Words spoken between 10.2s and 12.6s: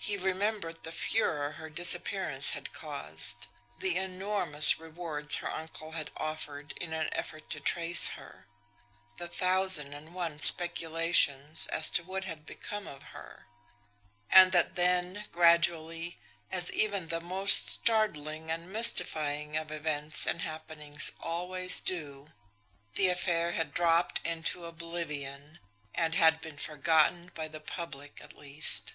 speculations as to what had